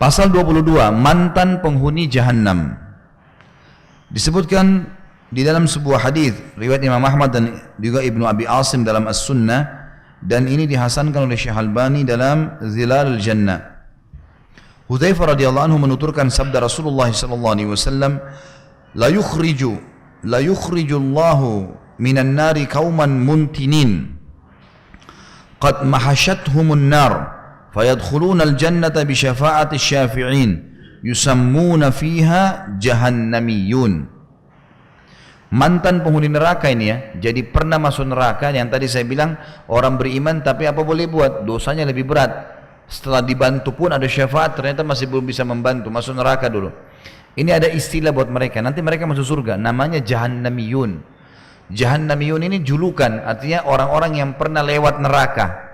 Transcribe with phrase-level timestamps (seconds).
[0.00, 0.64] Pasal 22,
[0.96, 2.72] mantan penghuni jahannam.
[4.08, 4.88] Disebutkan
[5.28, 9.92] di dalam sebuah hadis riwayat Imam Ahmad dan juga Ibnu Abi Asim dalam As-Sunnah
[10.24, 13.60] dan ini dihasankan oleh Syekh Albani dalam Zilal Al-Jannah.
[14.88, 18.24] Hudzaifah radhiyallahu anhu menuturkan sabda Rasulullah sallallahu alaihi wasallam,
[18.96, 19.76] "La yukhriju
[20.24, 24.16] la yukhriju Allahu minan nari kauman muntinin
[25.60, 26.88] qad mahashathumun
[27.70, 30.50] fayadkhuluna al-jannata bi syafaati syafi'in
[31.02, 34.20] yusammuna fiha jahannamiyun
[35.50, 39.34] mantan penghuni neraka ini ya jadi pernah masuk neraka yang tadi saya bilang
[39.66, 41.42] orang beriman tapi apa boleh buat?
[41.44, 42.58] Dosanya lebih berat.
[42.90, 46.74] Setelah dibantu pun ada syafaat ternyata masih belum bisa membantu masuk neraka dulu.
[47.38, 51.02] Ini ada istilah buat mereka nanti mereka masuk surga namanya jahannamiyun.
[51.70, 55.69] Jahannamiyun ini julukan artinya orang-orang yang pernah lewat neraka.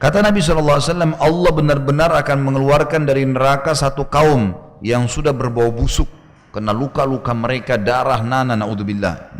[0.00, 6.08] Kata Nabi SAW, Allah benar-benar akan mengeluarkan dari neraka satu kaum yang sudah berbau busuk
[6.56, 9.36] kena luka-luka mereka darah nana naudzubillah.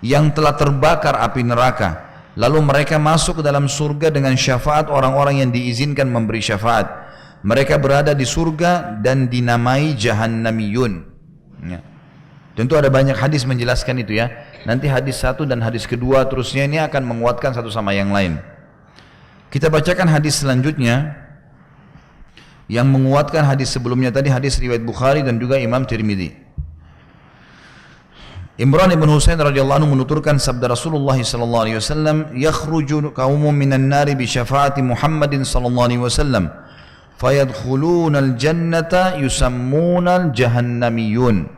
[0.00, 2.08] Yang telah terbakar api neraka.
[2.40, 6.88] Lalu mereka masuk ke dalam surga dengan syafaat orang-orang yang diizinkan memberi syafaat.
[7.44, 11.12] Mereka berada di surga dan dinamai jahannamiyun.
[11.68, 11.78] Ya.
[12.56, 14.32] tentu ada banyak hadis menjelaskan itu ya.
[14.64, 18.40] Nanti hadis satu dan hadis kedua terusnya ini akan menguatkan satu sama yang lain
[19.52, 21.12] kita bacakan hadis selanjutnya
[22.72, 26.32] yang menguatkan hadis sebelumnya tadi hadis riwayat Bukhari dan juga Imam Tirmidzi.
[28.56, 34.16] Imran ibn Husain radhiyallahu anhu menuturkan sabda Rasulullah sallallahu alaihi wasallam, "Yakhruju qaumun minan nari
[34.16, 36.48] bi syafaati Muhammadin sallallahu alaihi wasallam,
[37.20, 41.48] fayadkhuluna al-jannata yusammuna al-jahannamiyun."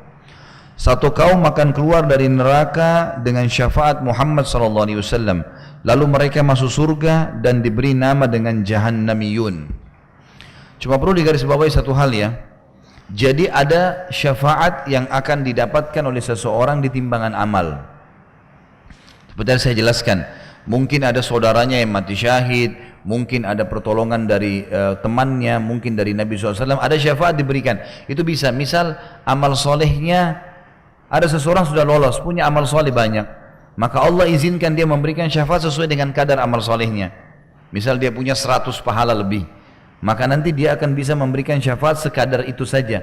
[0.75, 5.47] Satu kaum akan keluar dari neraka dengan syafaat Muhammad sallallahu alaihi wasallam.
[5.85, 9.69] Lalu mereka masuk surga dan diberi nama dengan Jahannamiyun.
[10.81, 12.33] Cuma perlu digarisbawahi satu hal ya.
[13.13, 17.85] Jadi ada syafaat yang akan didapatkan oleh seseorang di timbangan amal.
[19.29, 20.19] Seperti yang saya jelaskan,
[20.65, 22.73] mungkin ada saudaranya yang mati syahid,
[23.05, 27.77] mungkin ada pertolongan dari uh, temannya, mungkin dari Nabi SAW, ada syafaat diberikan.
[28.09, 28.97] Itu bisa, misal
[29.29, 30.41] amal solehnya,
[31.13, 33.44] ada seseorang sudah lolos, punya amal soleh banyak,
[33.75, 37.11] maka Allah izinkan dia memberikan syafaat sesuai dengan kadar amal solehnya.
[37.75, 39.43] Misal dia punya 100 pahala lebih,
[39.99, 43.03] maka nanti dia akan bisa memberikan syafaat sekadar itu saja.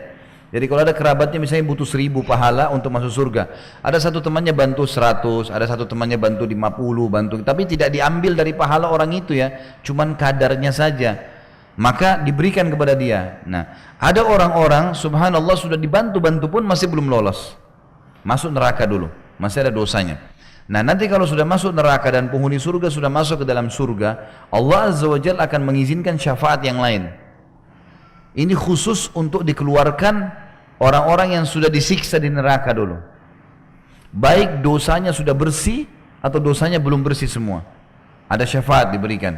[0.51, 3.47] Jadi kalau ada kerabatnya misalnya butuh seribu pahala untuk masuk surga.
[3.79, 7.35] Ada satu temannya bantu 100, ada satu temannya bantu 50, bantu.
[7.39, 11.19] Tapi tidak diambil dari pahala orang itu ya, cuman kadarnya saja.
[11.79, 13.39] Maka diberikan kepada dia.
[13.47, 17.55] Nah, ada orang-orang subhanallah sudah dibantu-bantu pun masih belum lolos.
[18.27, 19.07] Masuk neraka dulu,
[19.39, 20.19] masih ada dosanya.
[20.71, 24.87] Nah nanti kalau sudah masuk neraka dan penghuni surga sudah masuk ke dalam surga, Allah
[24.87, 27.11] Azza wa Jal akan mengizinkan syafaat yang lain.
[28.31, 30.31] Ini khusus untuk dikeluarkan
[30.79, 32.95] orang-orang yang sudah disiksa di neraka dulu.
[34.15, 35.91] Baik dosanya sudah bersih
[36.23, 37.67] atau dosanya belum bersih semua.
[38.31, 39.35] Ada syafaat diberikan.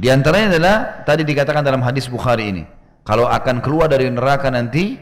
[0.00, 2.64] Di antaranya adalah tadi dikatakan dalam hadis Bukhari ini.
[3.04, 4.96] Kalau akan keluar dari neraka nanti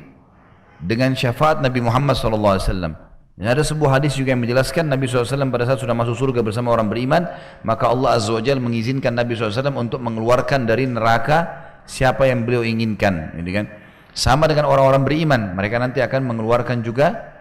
[0.82, 3.13] dengan syafaat Nabi Muhammad SAW.
[3.34, 6.70] Ya, ada sebuah hadis juga yang menjelaskan Nabi SAW pada saat sudah masuk surga bersama
[6.70, 7.26] orang beriman,
[7.66, 11.50] maka Allah Azza wa Jal mengizinkan Nabi SAW untuk mengeluarkan dari neraka
[11.82, 13.34] siapa yang beliau inginkan.
[13.34, 13.66] Gitu kan?
[14.14, 17.34] Sama dengan orang-orang beriman, mereka nanti akan mengeluarkan juga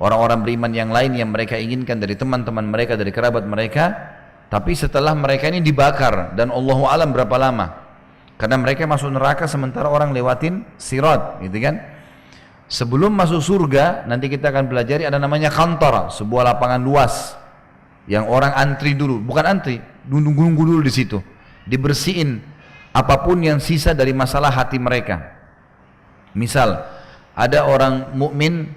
[0.00, 3.84] orang-orang beriman yang lain yang mereka inginkan dari teman-teman mereka, dari kerabat mereka,
[4.48, 7.66] tapi setelah mereka ini dibakar dan Allah alam berapa lama.
[8.40, 11.97] Karena mereka masuk neraka sementara orang lewatin sirat, gitu kan?
[12.68, 17.32] Sebelum masuk surga, nanti kita akan pelajari ada namanya kantor, sebuah lapangan luas
[18.04, 21.16] yang orang antri dulu, bukan antri, nunggu-nunggu dulu di situ,
[21.64, 22.44] dibersihin
[22.92, 25.32] apa pun yang sisa dari masalah hati mereka.
[26.36, 26.84] Misal,
[27.32, 28.68] ada orang mukmin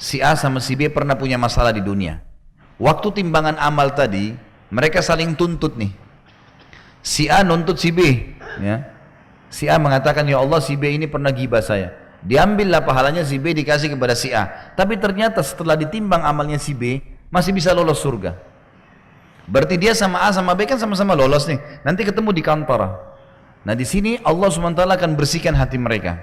[0.00, 2.24] si A sama si B pernah punya masalah di dunia.
[2.80, 4.32] Waktu timbangan amal tadi,
[4.72, 5.92] mereka saling tuntut nih.
[7.04, 8.00] Si A nuntut si B,
[8.64, 8.96] ya.
[9.52, 13.56] Si A mengatakan, "Ya Allah, si B ini pernah gibah saya." Diambillah pahalanya si B
[13.56, 14.72] dikasih kepada si A.
[14.76, 17.00] Tapi ternyata setelah ditimbang amalnya si B,
[17.32, 18.36] masih bisa lolos surga.
[19.48, 21.58] Berarti dia sama A sama B kan sama-sama lolos nih.
[21.82, 22.92] Nanti ketemu di kantor.
[23.64, 26.16] Nah di sini Allah SWT akan bersihkan hati mereka.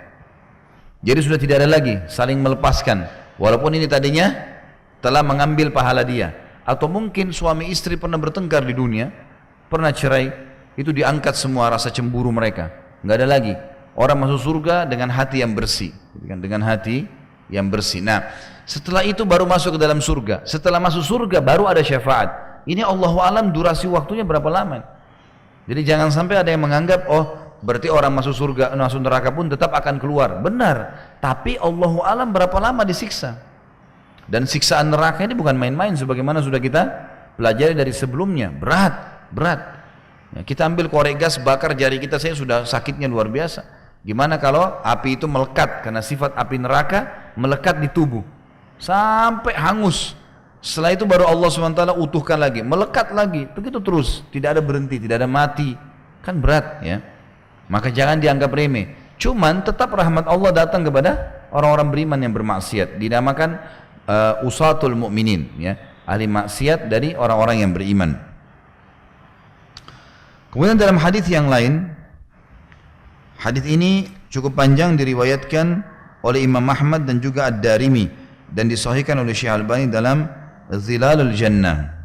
[1.02, 3.06] Jadi sudah tidak ada lagi saling melepaskan.
[3.38, 4.34] Walaupun ini tadinya
[5.02, 6.34] telah mengambil pahala dia.
[6.68, 9.08] Atau mungkin suami istri pernah bertengkar di dunia,
[9.72, 10.28] pernah cerai,
[10.76, 12.70] itu diangkat semua rasa cemburu mereka.
[13.06, 13.54] Nggak ada lagi.
[13.98, 15.90] Orang masuk surga dengan hati yang bersih,
[16.22, 17.10] dengan hati
[17.50, 17.98] yang bersih.
[17.98, 18.30] Nah,
[18.62, 20.46] setelah itu baru masuk ke dalam surga.
[20.46, 22.62] Setelah masuk surga baru ada syafaat.
[22.70, 24.86] Ini Allah alam durasi waktunya berapa lama?
[25.66, 29.74] Jadi jangan sampai ada yang menganggap oh berarti orang masuk surga, masuk neraka pun tetap
[29.74, 30.46] akan keluar.
[30.46, 30.94] Benar.
[31.18, 33.40] Tapi Allahu alam berapa lama disiksa?
[34.28, 36.84] Dan siksaan neraka ini bukan main-main sebagaimana sudah kita
[37.40, 38.52] pelajari dari sebelumnya.
[38.52, 38.94] Berat,
[39.32, 39.60] berat.
[40.36, 43.64] Ya, kita ambil korek gas bakar jari kita saya sudah sakitnya luar biasa.
[44.08, 48.24] Gimana kalau api itu melekat karena sifat api neraka melekat di tubuh
[48.80, 50.16] sampai hangus.
[50.64, 55.22] Setelah itu baru Allah SWT utuhkan lagi, melekat lagi, begitu terus, tidak ada berhenti, tidak
[55.22, 55.78] ada mati,
[56.24, 56.98] kan berat ya.
[57.68, 58.96] Maka jangan dianggap remeh.
[59.20, 63.60] Cuman tetap rahmat Allah datang kepada orang-orang beriman yang bermaksiat, dinamakan
[64.08, 65.78] uh, usatul mukminin ya,
[66.10, 68.18] ahli maksiat dari orang-orang yang beriman.
[70.52, 71.97] Kemudian dalam hadis yang lain,
[73.38, 75.82] hadis ini cukup panjang diriwayatkan
[76.26, 78.10] oleh Imam Ahmad dan juga Ad-Darimi
[78.52, 80.28] dan disahihkan oleh Syekh Albani dalam
[80.74, 81.98] Zilalul Jannah.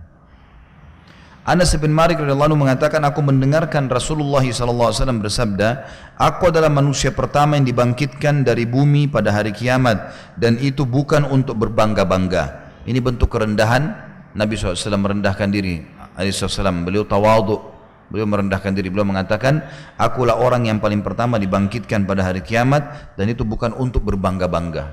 [1.43, 5.69] Anas bin Malik radhiyallahu anhu mengatakan aku mendengarkan Rasulullah sallallahu alaihi wasallam bersabda,
[6.15, 11.59] "Aku adalah manusia pertama yang dibangkitkan dari bumi pada hari kiamat dan itu bukan untuk
[11.59, 13.91] berbangga-bangga." Ini bentuk kerendahan
[14.39, 15.83] Nabi SAW merendahkan diri.
[16.15, 17.72] SAW beliau tawadhu,
[18.09, 18.89] beliau merendahkan diri.
[18.91, 19.63] Beliau mengatakan,
[20.01, 24.91] "Akulah orang yang paling pertama dibangkitkan pada hari kiamat dan itu bukan untuk berbangga-bangga."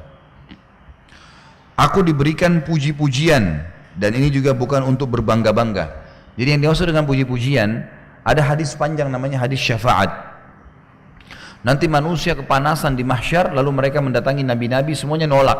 [1.80, 3.64] Aku diberikan puji-pujian
[3.96, 5.86] dan ini juga bukan untuk berbangga-bangga.
[6.36, 7.70] Jadi yang dimaksud dengan puji-pujian
[8.24, 10.12] ada hadis panjang namanya hadis syafaat.
[11.60, 15.60] Nanti manusia kepanasan di mahsyar lalu mereka mendatangi nabi-nabi semuanya nolak.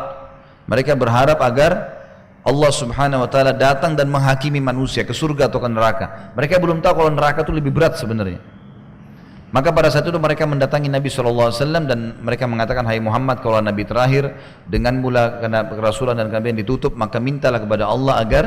[0.64, 1.99] Mereka berharap agar
[2.40, 6.32] Allah Subhanahu wa taala datang dan menghakimi manusia ke surga atau ke neraka.
[6.32, 8.40] Mereka belum tahu kalau neraka itu lebih berat sebenarnya.
[9.50, 11.50] Maka pada saat itu mereka mendatangi Nabi SAW
[11.82, 14.38] dan mereka mengatakan, Hai Muhammad, kalau Nabi terakhir,
[14.70, 18.44] dengan mula karena kerasulan dan kalian ditutup, maka mintalah kepada Allah agar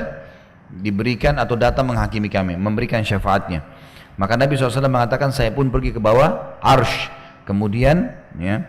[0.71, 3.67] diberikan atau datang menghakimi kami, memberikan syafaatnya.
[4.15, 7.11] Maka Nabi SAW mengatakan, saya pun pergi ke bawah arsh.
[7.43, 8.07] Kemudian
[8.39, 8.63] ya,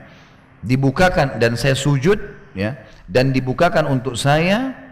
[0.58, 2.18] dibukakan dan saya sujud
[2.58, 4.83] ya, dan dibukakan untuk saya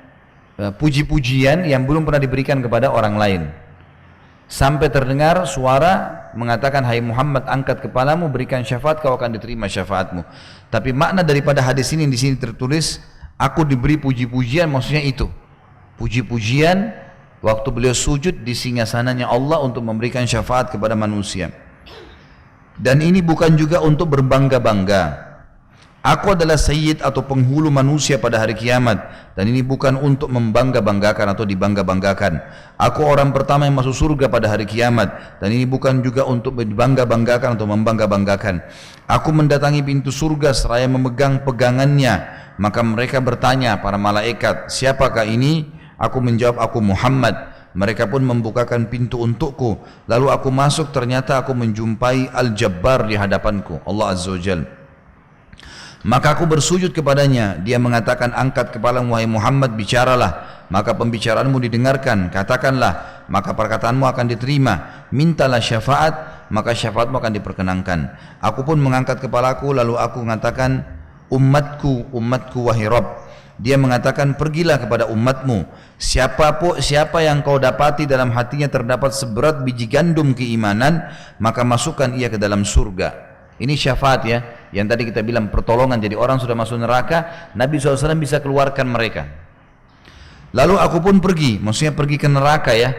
[0.71, 3.43] puji-pujian yang belum pernah diberikan kepada orang lain.
[4.47, 10.23] Sampai terdengar suara mengatakan hai Muhammad angkat kepalamu berikan syafaat kau akan diterima syafaatmu.
[10.69, 13.01] Tapi makna daripada hadis ini di sini tertulis
[13.41, 15.25] aku diberi puji-pujian maksudnya itu.
[15.97, 16.93] Puji-pujian
[17.41, 21.49] waktu beliau sujud di singgasananya Allah untuk memberikan syafaat kepada manusia.
[22.77, 25.32] Dan ini bukan juga untuk berbangga-bangga
[26.03, 28.99] Aku adalah sayyid atau penghulu manusia pada hari kiamat
[29.39, 32.43] dan ini bukan untuk membangga-banggakan atau dibangga-banggakan.
[32.75, 37.55] Aku orang pertama yang masuk surga pada hari kiamat dan ini bukan juga untuk dibangga-banggakan
[37.55, 38.67] atau membangga-banggakan.
[39.07, 42.43] Aku mendatangi pintu surga seraya memegang pegangannya.
[42.59, 45.71] Maka mereka bertanya para malaikat, "Siapakah ini?"
[46.03, 49.79] Aku menjawab, "Aku Muhammad." Mereka pun membukakan pintu untukku.
[50.11, 53.81] Lalu aku masuk ternyata aku menjumpai Al-Jabbar di hadapanku.
[53.87, 54.82] Allah Azza wa Jalla.
[56.03, 57.63] Maka aku bersujud kepadanya.
[57.63, 60.67] Dia mengatakan, angkat kepala wahai Muhammad, bicaralah.
[60.67, 62.27] Maka pembicaraanmu didengarkan.
[62.35, 65.07] Katakanlah, maka perkataanmu akan diterima.
[65.15, 67.99] Mintalah syafaat, maka syafaatmu akan diperkenankan.
[68.43, 70.83] Aku pun mengangkat kepalaku, lalu aku mengatakan,
[71.31, 73.31] umatku, umatku wahai Rabb.
[73.63, 75.71] Dia mengatakan, pergilah kepada umatmu.
[76.03, 81.07] Siapa siapa yang kau dapati dalam hatinya terdapat seberat biji gandum keimanan,
[81.39, 83.15] maka masukkan ia ke dalam surga.
[83.63, 86.01] Ini syafaat ya, yang tadi kita bilang pertolongan.
[86.01, 89.29] Jadi orang sudah masuk neraka, Nabi SAW bisa keluarkan mereka.
[90.53, 92.93] Lalu aku pun pergi, maksudnya pergi ke neraka ya.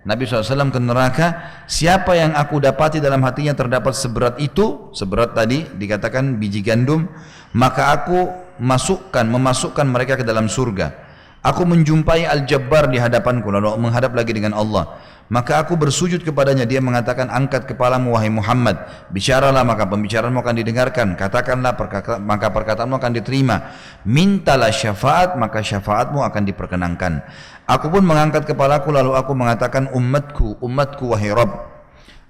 [0.00, 1.26] Nabi SAW ke neraka,
[1.68, 7.04] siapa yang aku dapati dalam hatinya terdapat seberat itu, seberat tadi dikatakan biji gandum,
[7.52, 8.30] maka aku
[8.62, 11.09] masukkan, memasukkan mereka ke dalam surga.
[11.40, 15.00] Aku menjumpai Al-Jabbar di hadapanku lalu menghadap lagi dengan Allah.
[15.30, 16.66] Maka aku bersujud kepadanya.
[16.66, 18.76] Dia mengatakan, angkat kepalamu wahai Muhammad.
[19.14, 21.14] Bicaralah maka pembicaraanmu akan didengarkan.
[21.16, 23.72] Katakanlah perkata, maka perkataanmu akan diterima.
[24.04, 27.24] Mintalah syafaat maka syafaatmu akan diperkenankan.
[27.64, 31.56] Aku pun mengangkat kepalaku lalu aku mengatakan umatku, umatku wahai Rabb.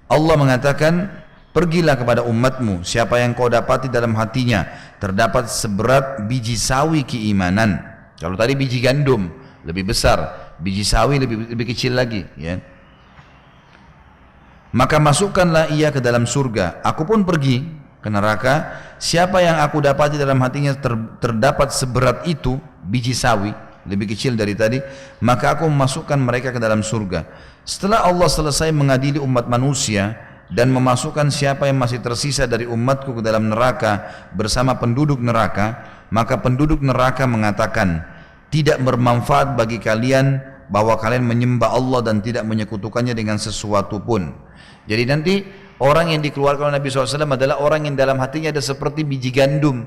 [0.07, 0.93] Allah mengatakan,
[1.51, 4.71] Pergilah kepada umatmu, siapa yang kau dapati dalam hatinya
[5.03, 7.90] terdapat seberat biji sawi keimanan
[8.21, 9.33] kalau tadi biji gandum
[9.65, 12.61] lebih besar, biji sawi lebih lebih kecil lagi, ya.
[14.71, 16.79] Maka masukkanlah ia ke dalam surga.
[16.85, 17.65] Aku pun pergi
[17.99, 18.77] ke neraka.
[19.01, 23.51] Siapa yang aku dapati dalam hatinya ter, terdapat seberat itu biji sawi
[23.89, 24.77] lebih kecil dari tadi,
[25.25, 27.25] maka aku memasukkan mereka ke dalam surga.
[27.65, 30.13] Setelah Allah selesai mengadili umat manusia
[30.53, 34.05] dan memasukkan siapa yang masih tersisa dari umatku ke dalam neraka
[34.37, 35.81] bersama penduduk neraka,
[36.13, 38.05] maka penduduk neraka mengatakan,
[38.51, 44.35] tidak bermanfaat bagi kalian bahwa kalian menyembah Allah dan tidak menyekutukannya dengan sesuatu pun.
[44.85, 45.35] Jadi nanti
[45.81, 49.81] Orang yang dikeluarkan oleh Nabi SAW adalah orang yang dalam hatinya ada seperti biji gandum.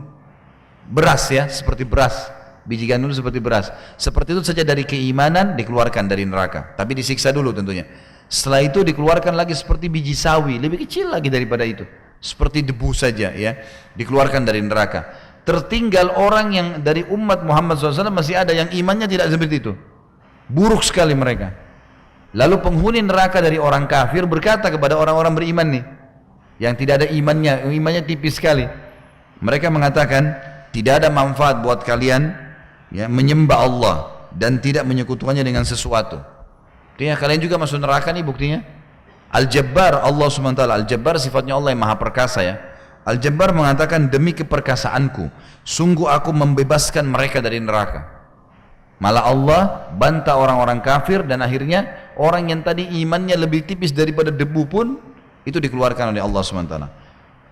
[0.90, 2.34] Beras ya, seperti beras.
[2.66, 3.70] Biji gandum seperti beras.
[3.94, 6.74] Seperti itu saja dari keimanan dikeluarkan dari neraka.
[6.74, 7.86] Tapi disiksa dulu tentunya.
[8.26, 10.58] Setelah itu dikeluarkan lagi seperti biji sawi.
[10.58, 11.86] Lebih kecil lagi daripada itu.
[12.18, 13.54] Seperti debu saja ya.
[13.94, 15.23] Dikeluarkan dari neraka.
[15.44, 19.72] Tertinggal orang yang dari umat Muhammad SAW masih ada yang imannya tidak seperti itu.
[20.48, 21.52] Buruk sekali mereka.
[22.32, 25.84] Lalu penghuni neraka dari orang kafir berkata kepada orang-orang beriman nih,
[26.58, 28.66] yang tidak ada imannya, imannya tipis sekali.
[29.38, 30.34] Mereka mengatakan,
[30.74, 32.34] tidak ada manfaat buat kalian
[32.90, 33.96] ya, menyembah Allah
[34.34, 36.18] dan tidak menyekutukannya dengan sesuatu.
[36.94, 38.58] Artinya kalian juga masuk neraka nih buktinya.
[39.30, 42.54] Al-Jabbar Allah SWT, Al-Jabbar sifatnya Allah yang maha perkasa ya.
[43.04, 45.28] Al-Jabbar mengatakan demi keperkasaanku,
[45.60, 48.08] sungguh aku membebaskan mereka dari neraka.
[48.96, 51.84] Malah Allah bantah orang-orang kafir dan akhirnya
[52.16, 54.96] orang yang tadi imannya lebih tipis daripada debu pun
[55.44, 56.76] itu dikeluarkan oleh Allah SWT.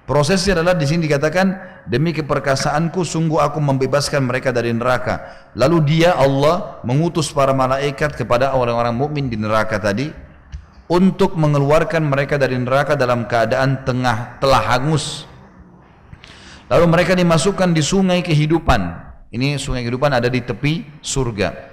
[0.03, 1.47] Prosesnya adalah di sini dikatakan
[1.87, 5.47] demi keperkasaanku sungguh aku membebaskan mereka dari neraka.
[5.55, 10.11] Lalu dia Allah mengutus para malaikat kepada orang-orang mukmin di neraka tadi
[10.91, 15.31] untuk mengeluarkan mereka dari neraka dalam keadaan tengah telah hangus.
[16.73, 21.73] Lalu mereka dimasukkan di sungai kehidupan ini sungai kehidupan ada di tepi surga.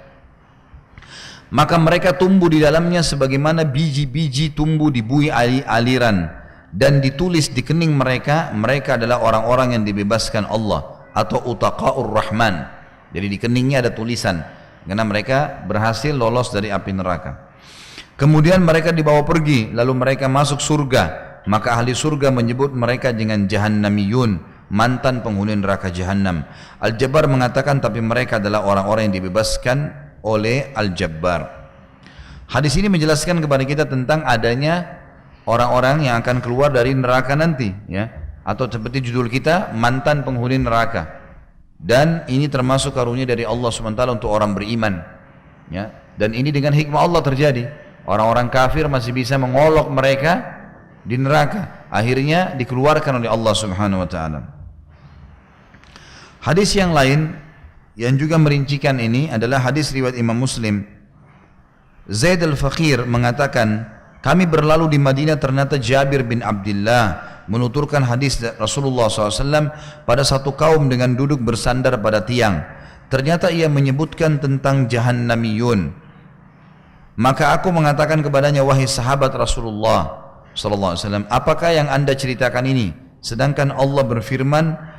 [1.52, 6.24] Maka mereka tumbuh di dalamnya sebagaimana biji-biji tumbuh di bui aliran
[6.72, 12.64] dan ditulis di kening mereka mereka adalah orang-orang yang dibebaskan Allah atau utaqaur rahman.
[13.12, 14.40] Jadi di keningnya ada tulisan
[14.88, 17.52] karena mereka berhasil lolos dari api neraka.
[18.16, 24.49] Kemudian mereka dibawa pergi lalu mereka masuk surga maka ahli surga menyebut mereka dengan jahannamiyun
[24.70, 26.46] mantan penghuni neraka jahanam.
[26.78, 29.90] Al-Jabbar mengatakan tapi mereka adalah orang-orang yang dibebaskan
[30.22, 31.60] oleh Al-Jabbar.
[32.50, 34.98] Hadis ini menjelaskan kepada kita tentang adanya
[35.46, 38.10] orang-orang yang akan keluar dari neraka nanti ya
[38.46, 41.20] atau seperti judul kita mantan penghuni neraka.
[41.80, 45.00] Dan ini termasuk karunia dari Allah SWT untuk orang beriman.
[45.72, 45.96] Ya.
[46.20, 47.72] Dan ini dengan hikmah Allah terjadi.
[48.04, 50.44] Orang-orang kafir masih bisa mengolok mereka
[51.08, 51.88] di neraka.
[51.88, 54.59] Akhirnya dikeluarkan oleh Allah Subhanahu wa taala.
[56.40, 57.36] Hadis yang lain
[58.00, 60.88] yang juga merincikan ini adalah hadis riwayat Imam Muslim.
[62.08, 63.84] Zaid al-Fakir mengatakan,
[64.24, 69.68] kami berlalu di Madinah ternyata Jabir bin Abdullah menuturkan hadis Rasulullah SAW
[70.08, 72.64] pada satu kaum dengan duduk bersandar pada tiang.
[73.12, 75.92] Ternyata ia menyebutkan tentang jahannamiyun.
[77.20, 80.24] Maka aku mengatakan kepadanya, wahai sahabat Rasulullah
[80.56, 82.96] SAW, apakah yang anda ceritakan ini?
[83.20, 84.89] Sedangkan Allah berfirman,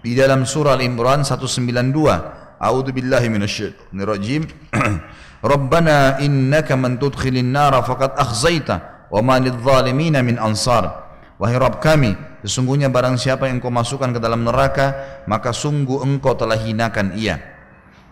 [0.00, 4.42] di dalam surah Al-Imran 192 A'udzu billahi minasyaitonir rajim
[5.40, 11.08] Rabbana innaka man tudkhilin nara faqad akhzaita wa ma lidh-dhalimin min ansar.
[11.40, 12.12] Wahai Rabb kami
[12.44, 17.40] sesungguhnya barang siapa yang kau masukkan ke dalam neraka maka sungguh engkau telah hinakan ia.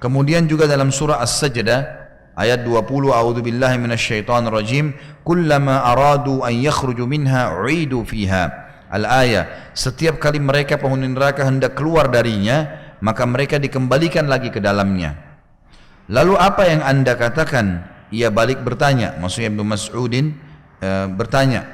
[0.00, 1.80] Kemudian juga dalam surah As-Sajdah
[2.32, 4.96] ayat 20 A'udzu billahi minasyaitonir rajim
[5.28, 12.08] kullama aradu an yakhruju minha u'idu fiha Al-ayah, setiap kali mereka penghuni neraka hendak keluar
[12.08, 15.14] darinya, maka mereka dikembalikan lagi ke dalamnya.
[16.08, 17.84] Lalu apa yang anda katakan?
[18.08, 20.32] Ia balik bertanya, maksudnya Ibnu Mas'udin
[20.80, 21.68] e, bertanya.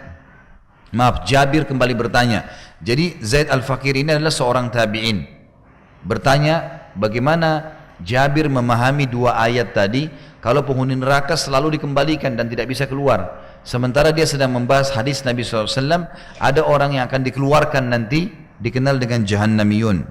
[0.91, 2.51] Maaf, Jabir kembali bertanya.
[2.83, 5.23] Jadi Zaid Al-Fakir ini adalah seorang tabi'in.
[6.03, 10.11] Bertanya bagaimana Jabir memahami dua ayat tadi
[10.45, 13.41] kalau penghuni neraka selalu dikembalikan dan tidak bisa keluar.
[13.65, 15.73] Sementara dia sedang membahas hadis Nabi SAW,
[16.37, 18.29] ada orang yang akan dikeluarkan nanti
[18.61, 20.05] dikenal dengan Jahannamiyun.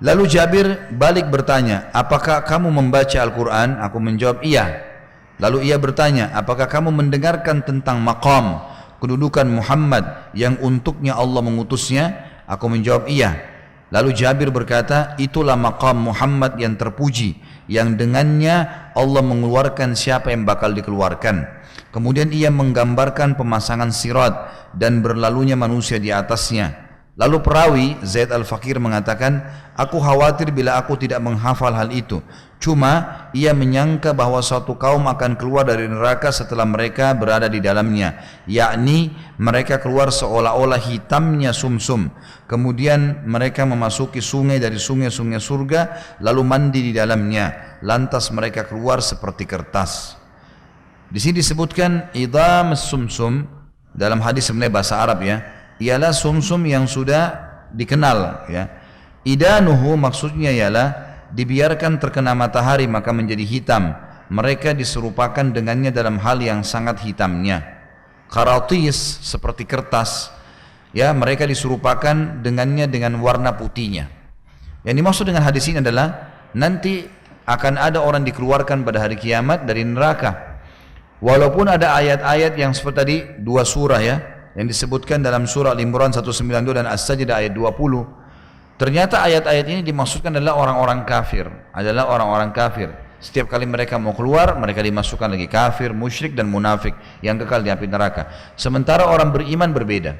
[0.00, 3.76] Lalu Jabir balik bertanya, apakah kamu membaca Al-Quran?
[3.84, 4.88] Aku menjawab, iya.
[5.36, 8.64] Lalu ia bertanya, apakah kamu mendengarkan tentang maqam,
[9.04, 12.24] kedudukan Muhammad yang untuknya Allah mengutusnya?
[12.48, 13.36] Aku menjawab, iya.
[13.92, 17.36] Lalu Jabir berkata, itulah maqam Muhammad yang terpuji,
[17.70, 21.46] yang dengannya Allah mengeluarkan siapa yang bakal dikeluarkan.
[21.94, 24.34] Kemudian ia menggambarkan pemasangan sirat
[24.74, 26.89] dan berlalunya manusia di atasnya.
[27.20, 29.44] Lalu perawi Zaid Al-Fakir mengatakan,
[29.76, 32.24] Aku khawatir bila aku tidak menghafal hal itu.
[32.60, 38.20] Cuma ia menyangka bahwa suatu kaum akan keluar dari neraka setelah mereka berada di dalamnya.
[38.44, 42.08] Yakni mereka keluar seolah-olah hitamnya sumsum.
[42.08, 42.48] -sum.
[42.48, 45.80] Kemudian mereka memasuki sungai dari sungai-sungai surga
[46.24, 47.80] lalu mandi di dalamnya.
[47.84, 50.16] Lantas mereka keluar seperti kertas.
[51.08, 53.48] Di sini disebutkan idam sumsum
[53.96, 57.34] dalam hadis sebenarnya bahasa Arab ya, ialah sumsum yang sudah
[57.72, 58.68] dikenal ya.
[59.24, 60.88] Idanuhu maksudnya ialah
[61.32, 63.96] dibiarkan terkena matahari maka menjadi hitam.
[64.30, 67.80] Mereka diserupakan dengannya dalam hal yang sangat hitamnya.
[68.30, 70.30] karatis seperti kertas
[70.94, 74.06] ya mereka diserupakan dengannya dengan warna putihnya
[74.86, 77.04] yang dimaksud dengan hadis ini adalah nanti
[77.44, 80.62] akan ada orang dikeluarkan pada hari kiamat dari neraka
[81.18, 84.16] walaupun ada ayat-ayat yang seperti tadi dua surah ya
[84.58, 90.58] yang disebutkan dalam surah Al-Imran 192 dan As-Sajdah ayat 20 ternyata ayat-ayat ini dimaksudkan adalah
[90.58, 92.90] orang-orang kafir adalah orang-orang kafir
[93.20, 97.68] setiap kali mereka mau keluar, mereka dimasukkan lagi kafir, musyrik dan munafik yang kekal di
[97.68, 98.32] api neraka.
[98.56, 100.16] Sementara orang beriman berbeda.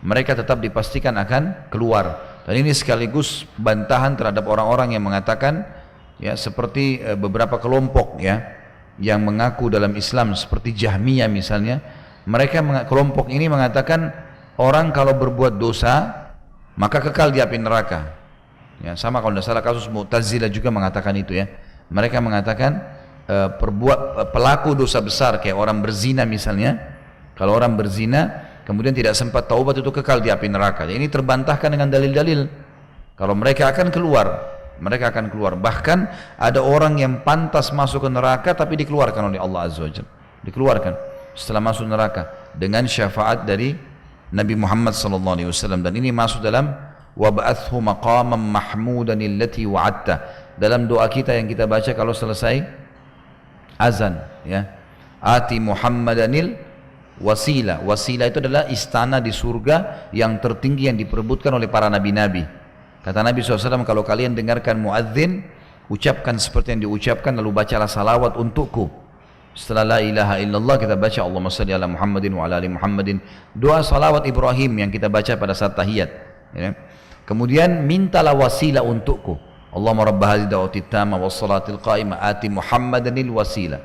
[0.00, 2.40] Mereka tetap dipastikan akan keluar.
[2.48, 5.68] Dan ini sekaligus bantahan terhadap orang-orang yang mengatakan
[6.16, 8.56] ya seperti e, beberapa kelompok ya
[8.96, 11.84] yang mengaku dalam Islam seperti Jahmiyah misalnya,
[12.28, 14.12] mereka kelompok ini mengatakan
[14.60, 16.28] orang kalau berbuat dosa
[16.76, 18.14] maka kekal di api neraka.
[18.78, 21.50] Ya, sama kalau tidak salah kasus Mu'tazilah juga mengatakan itu ya
[21.88, 22.84] mereka mengatakan
[23.26, 27.00] uh, perbuat uh, pelaku dosa besar kayak orang berzina misalnya.
[27.32, 30.84] Kalau orang berzina kemudian tidak sempat taubat itu kekal di api neraka.
[30.84, 32.40] Jadi ini terbantahkan dengan dalil-dalil.
[33.16, 34.26] Kalau mereka akan keluar,
[34.78, 35.56] mereka akan keluar.
[35.56, 35.98] Bahkan
[36.38, 39.90] ada orang yang pantas masuk ke neraka tapi dikeluarkan oleh Allah Azza wa
[40.44, 41.07] Dikeluarkan
[41.38, 43.78] setelah masuk neraka dengan syafaat dari
[44.34, 45.86] Nabi Muhammad sallallahu alaihi wasallam.
[45.86, 46.74] Dan ini masuk dalam
[47.14, 50.14] wa ba'athu maqaman mahmudan allati wa'adta.
[50.58, 52.66] Dalam doa kita yang kita baca kalau selesai
[53.78, 54.66] azan ya.
[55.22, 56.58] Ati muhammadanil
[57.22, 57.78] wasila.
[57.86, 62.42] Wasila itu adalah istana di surga yang tertinggi yang diperebutkan oleh para nabi-nabi.
[63.02, 65.46] Kata Nabi SAW kalau kalian dengarkan muadzin
[65.88, 69.07] ucapkan seperti yang diucapkan lalu bacalah salawat untukku
[69.58, 73.18] setelah la ilaha illallah kita baca Allahumma salli ala Muhammadin wa ala ali Muhammadin
[73.58, 76.10] doa salawat Ibrahim yang kita baca pada saat tahiyat
[76.54, 76.78] ya.
[77.26, 83.80] kemudian mintalah wasilah untukku Allahumma rabb hadhihi da'wati tamma was salatil qa'imah ati Muhammadanil wasilah.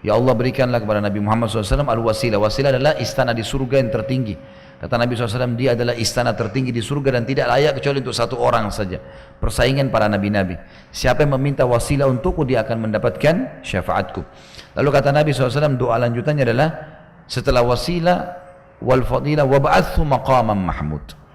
[0.00, 2.40] Ya Allah berikanlah kepada Nabi Muhammad SAW al-wasilah.
[2.40, 4.34] Wasilah adalah istana di surga yang tertinggi.
[4.76, 8.36] Kata Nabi SAW, dia adalah istana tertinggi di surga dan tidak layak kecuali untuk satu
[8.36, 9.00] orang saja.
[9.40, 10.60] Persaingan para nabi-nabi.
[10.92, 14.20] Siapa yang meminta wasilah untukku, dia akan mendapatkan syafaatku.
[14.76, 16.68] Lalu kata Nabi SAW, doa lanjutannya adalah,
[17.24, 18.18] setelah wasilah,
[18.84, 21.26] wal fadilah, wa ba'athu maqaman mahmud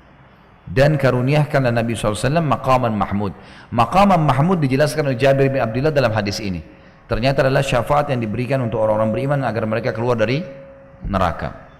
[0.71, 3.35] dan karuniakanlah Nabi SAW maqaman mahmud
[3.75, 6.63] maqaman mahmud dijelaskan oleh Jabir bin Abdullah dalam hadis ini
[7.11, 10.39] ternyata adalah syafaat yang diberikan untuk orang-orang beriman agar mereka keluar dari
[11.03, 11.70] neraka